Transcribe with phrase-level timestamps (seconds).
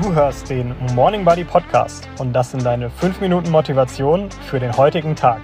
[0.00, 4.74] Du hörst den Morning Buddy Podcast und das sind deine 5 Minuten Motivation für den
[4.74, 5.42] heutigen Tag.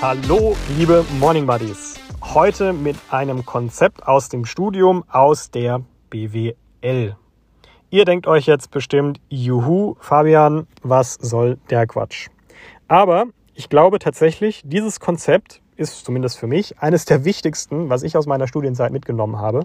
[0.00, 2.00] Hallo, liebe Morning Buddies.
[2.20, 7.16] Heute mit einem Konzept aus dem Studium aus der BWL.
[7.90, 12.26] Ihr denkt euch jetzt bestimmt, juhu, Fabian, was soll der Quatsch?
[12.88, 18.16] Aber ich glaube tatsächlich, dieses Konzept ist zumindest für mich eines der wichtigsten, was ich
[18.16, 19.64] aus meiner Studienzeit mitgenommen habe.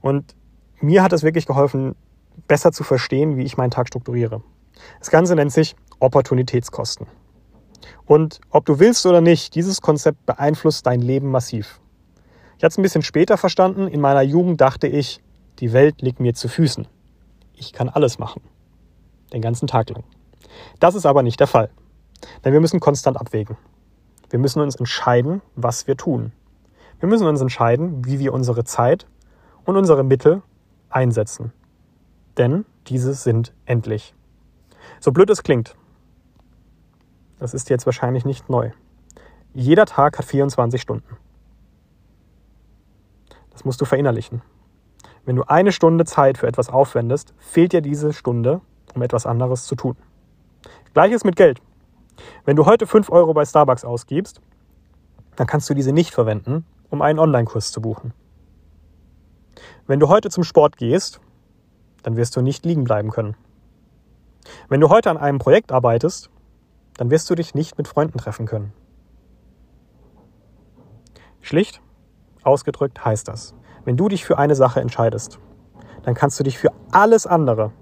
[0.00, 0.34] Und
[0.80, 1.94] mir hat es wirklich geholfen,
[2.48, 4.42] besser zu verstehen, wie ich meinen Tag strukturiere.
[4.98, 7.06] Das Ganze nennt sich Opportunitätskosten.
[8.06, 11.80] Und ob du willst oder nicht, dieses Konzept beeinflusst dein Leben massiv.
[12.56, 13.88] Ich hatte es ein bisschen später verstanden.
[13.88, 15.20] In meiner Jugend dachte ich,
[15.58, 16.86] die Welt liegt mir zu Füßen.
[17.54, 18.42] Ich kann alles machen.
[19.32, 20.04] Den ganzen Tag lang.
[20.80, 21.70] Das ist aber nicht der Fall.
[22.44, 23.56] Denn wir müssen konstant abwägen.
[24.30, 26.32] Wir müssen uns entscheiden, was wir tun.
[27.00, 29.06] Wir müssen uns entscheiden, wie wir unsere Zeit
[29.64, 30.42] und unsere Mittel
[30.88, 31.52] einsetzen.
[32.38, 34.14] Denn diese sind endlich.
[35.00, 35.76] So blöd es klingt,
[37.42, 38.70] das ist jetzt wahrscheinlich nicht neu.
[39.52, 41.16] Jeder Tag hat 24 Stunden.
[43.50, 44.42] Das musst du verinnerlichen.
[45.24, 48.60] Wenn du eine Stunde Zeit für etwas aufwendest, fehlt dir diese Stunde,
[48.94, 49.96] um etwas anderes zu tun.
[50.94, 51.60] Gleiches mit Geld.
[52.44, 54.40] Wenn du heute 5 Euro bei Starbucks ausgibst,
[55.36, 58.12] dann kannst du diese nicht verwenden, um einen Online-Kurs zu buchen.
[59.86, 61.20] Wenn du heute zum Sport gehst,
[62.02, 63.36] dann wirst du nicht liegen bleiben können.
[64.68, 66.30] Wenn du heute an einem Projekt arbeitest,
[66.96, 68.72] dann wirst du dich nicht mit Freunden treffen können.
[71.40, 71.80] Schlicht
[72.42, 75.38] ausgedrückt heißt das, wenn du dich für eine Sache entscheidest,
[76.02, 77.72] dann kannst du dich für alles andere,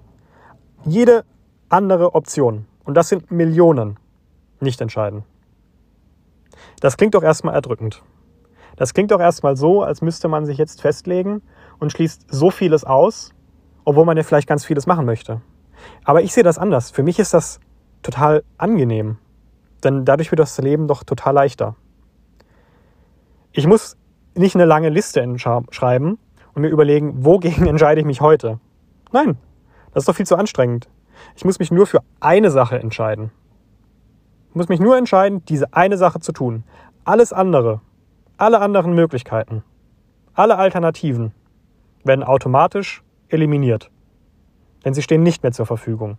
[0.85, 1.25] jede
[1.69, 3.97] andere Option, und das sind Millionen,
[4.61, 5.23] nicht entscheiden.
[6.79, 8.03] Das klingt doch erstmal erdrückend.
[8.75, 11.41] Das klingt doch erstmal so, als müsste man sich jetzt festlegen
[11.79, 13.33] und schließt so vieles aus,
[13.85, 15.41] obwohl man ja vielleicht ganz vieles machen möchte.
[16.03, 16.91] Aber ich sehe das anders.
[16.91, 17.59] Für mich ist das
[18.01, 19.17] total angenehm.
[19.83, 21.75] Denn dadurch wird das Leben doch total leichter.
[23.51, 23.97] Ich muss
[24.35, 26.17] nicht eine lange Liste schreiben
[26.53, 28.59] und mir überlegen, wogegen entscheide ich mich heute.
[29.11, 29.37] Nein,
[29.93, 30.87] das ist doch viel zu anstrengend.
[31.35, 33.31] Ich muss mich nur für eine Sache entscheiden.
[34.51, 36.65] Ich muss mich nur entscheiden, diese eine Sache zu tun.
[37.05, 37.79] Alles andere,
[38.35, 39.63] alle anderen Möglichkeiten,
[40.33, 41.31] alle Alternativen
[42.03, 43.89] werden automatisch eliminiert.
[44.83, 46.17] Denn sie stehen nicht mehr zur Verfügung.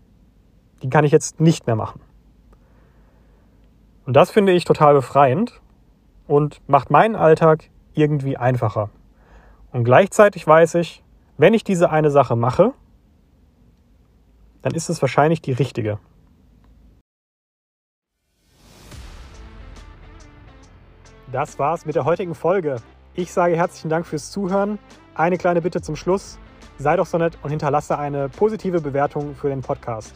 [0.82, 2.00] Die kann ich jetzt nicht mehr machen.
[4.06, 5.60] Und das finde ich total befreiend
[6.26, 8.88] und macht meinen Alltag irgendwie einfacher.
[9.72, 11.04] Und gleichzeitig weiß ich,
[11.36, 12.72] wenn ich diese eine Sache mache,
[14.62, 15.98] dann ist es wahrscheinlich die richtige.
[21.32, 22.76] Das war's mit der heutigen Folge.
[23.14, 24.78] Ich sage herzlichen Dank fürs Zuhören.
[25.14, 26.38] Eine kleine Bitte zum Schluss.
[26.78, 30.14] Sei doch so nett und hinterlasse eine positive Bewertung für den Podcast.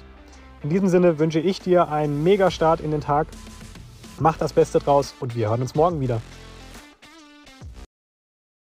[0.63, 3.29] In diesem Sinne wünsche ich dir einen mega Start in den Tag.
[4.21, 6.21] Mach das Beste draus und wir hören uns morgen wieder.